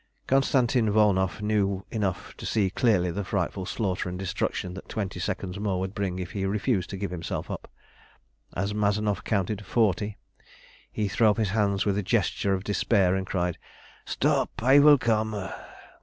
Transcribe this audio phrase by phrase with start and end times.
[0.25, 5.59] Konstantin Volnow knew enough to see clearly the frightful slaughter and destruction that twenty seconds
[5.59, 7.69] more would bring if he refused to give himself up.
[8.55, 10.17] As Mazanoff counted "forty"
[10.91, 13.59] he threw up his hands with a gesture of despair, and cried
[14.07, 14.49] "Stop!
[14.63, 15.35] I will come.